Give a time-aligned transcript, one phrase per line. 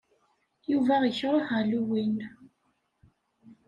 [0.71, 2.17] Yuba ikṛeh Halloween.